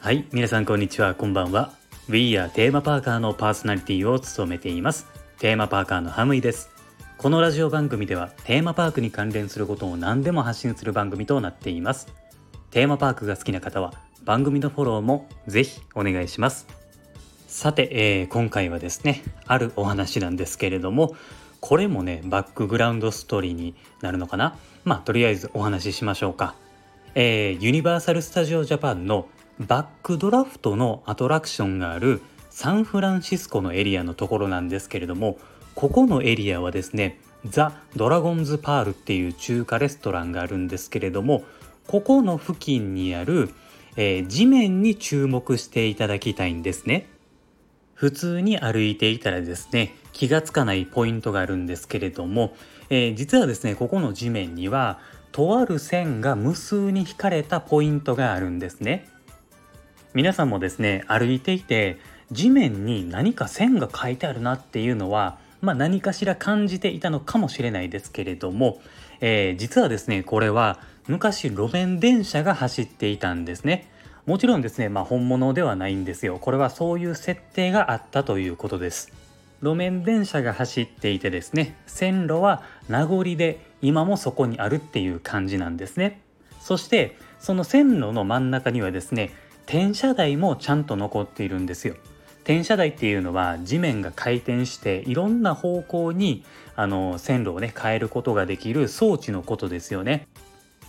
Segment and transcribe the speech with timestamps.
[0.00, 1.14] はい皆さんこんにちは。
[1.14, 1.72] こんばんは。
[2.08, 5.06] We are テーマパーカーのパーソナリティを務めています。
[5.38, 6.70] テーマパーカーのハムイです。
[7.16, 12.08] このラジオ番組ではテーマパークに関連することを何でも発信する番組となっています。
[12.72, 13.94] テーマパークが好きな方は
[14.24, 16.66] 番組のフォローもぜひお願いします。
[17.46, 21.14] さて、えー、今回はですねあるお話なんですけれども
[21.60, 24.56] これもねバックグラウンドストーリーになるのかな？
[24.84, 26.54] まあとりあえずお話ししましょうか。
[27.14, 29.28] えー、ユニバーサル・スタジオ・ジャパンの
[29.58, 35.38] バックドラフトのアトラクションがあるサンフランシスコのエリアのところなんですけれども
[35.74, 41.44] ここのエリアはですねザ・ドラゴンズ・パールっていう中華レストランがあるんですけれども
[41.86, 43.50] ここの付近にある、
[43.96, 47.08] えー、地面に注目していただきたいんですね。
[48.00, 52.56] 普通に歩いていたらですね気がつかないポイントがあるんですけれども、
[52.88, 55.00] えー、実はですねここの地面には
[55.32, 59.06] とある線が無数に引かれたポイントがあるんですね。
[60.14, 61.98] 皆さんもですね歩いていて
[62.32, 68.80] 地面に何か線が書いてあるなっていうのは、まあ、何かしら感じていたのかもしれないですけれども、
[69.20, 73.90] えー、実はですねこれは昔路面電車が走っていたんですね。
[74.26, 79.12] もちろんですね、まあ、本物ではないんですよこれはそういう設定があったということです
[79.62, 86.20] 路面電車が走っていてですね線路は名残で今もそこにあるっていう感じなんですね
[86.60, 89.32] そしてその線路の真ん中にはですね
[89.66, 91.94] 転車台もちゃんと残っているんですよ。
[92.42, 96.42] 転車台っていうのは地面が回転していろんな方向に
[96.74, 100.26] あの線路をね変えることができる装置のことですよね。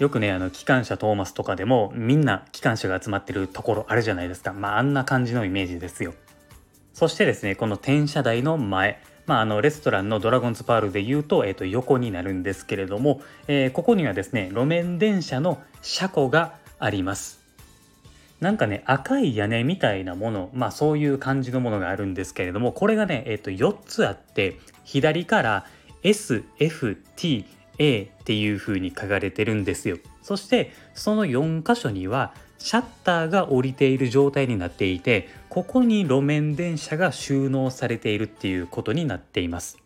[0.00, 4.54] よくねあの機関車トーマスとかでもみんな機関車が集まってるところあるじゃないですか。
[4.54, 6.14] まああんな感じのイメージですよ。
[6.94, 17.38] そしてですねこの転車台の前まあ、あのレストランのドラゴンズパールでいうと,、えー、と横になるんですけれども、えー、ここにはですね路面電車の車庫があります。
[18.40, 25.66] なんかね赤い屋根みたいなものまあそういう感じのものがあるんですけれどもこれがね、えー、と4つあって左から
[26.02, 27.44] SFT
[27.80, 29.98] A っていう風に書かれてるんですよ。
[30.22, 39.78] そしてその4箇所にはシャッターが降りている状態になっていてここに路面電車が収納されているっていうことになっています。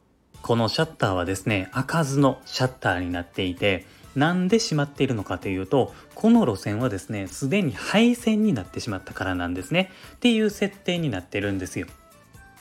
[0.43, 9.91] このシャッターはですね開かずのシャッターになっていてなんで閉まっているのかというとこの路線はですねすでに廃線になってしまったからなんですね。
[10.17, 11.87] っていう設定になってるんですよ。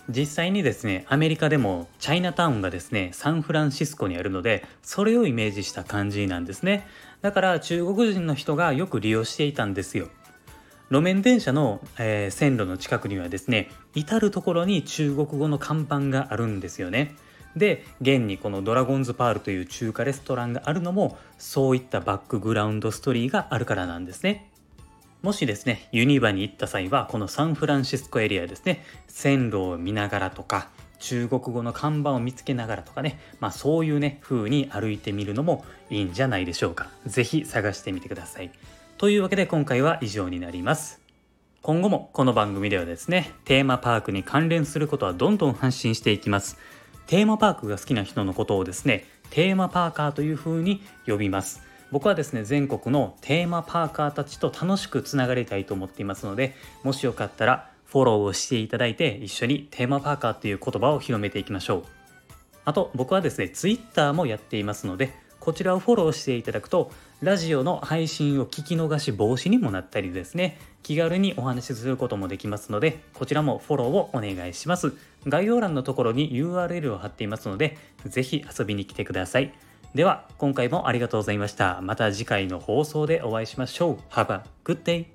[0.09, 6.85] 実際にですねアメリカでもチャイナタウンがですねサンフランシスコにあるのでそれをイメージした感じなんですね。
[7.21, 10.09] だから中国人の人がよく利用していたんですよ。
[10.89, 17.15] 路面電車の、えー、線路の近くにはですね至る所に中国語の看板があるんですよね。
[17.55, 24.49] で現にこのドラゴンズパールという中華レストランがあるのもそういったバックグラウンドストーリーがあるからなんですね。
[25.23, 30.67] もしですねユニバに行った際はこのサンフランシスコエリアですね線路を見ながらとか
[30.99, 36.89] 中国語の看板を見つけながらとかねまあそういうね風に歩いてみるのもいいんじゃないでしょうか。
[37.05, 38.51] 是非探してみてください。
[38.97, 41.01] というわけで今回は以上になります。
[41.61, 46.57] 今後もこの番組ではですねテーマパークに関連することはどんどん発信していきます。
[47.07, 51.61] テーマパークが好きな人のことをですねテーマパーカーというふうに呼びます。
[51.93, 61.83] 僕はですね全国のテーマパーカーたちと楽しくつながりたいと思っていますのでもしよかったらフォローをしていただいて一緒にテーマパーカーっていう言葉を広めていきましょう。
[62.65, 66.89] あと僕はですね Twitter もやっていますのでこちらをフォローしていただくと
[67.21, 74.93] ラジオの配信を聞き逃し防止にもなったりですね気軽にお話しすることもできますのでこちらもフォローをお願いします。
[75.27, 77.77] 概要欄のところに URL を貼っていますので
[78.07, 79.53] 是非遊びに来てください。
[79.95, 81.79] では今回もありがとうございました。
[81.81, 83.97] また次回の放送でお会いしましょう。
[84.11, 85.05] Have a good day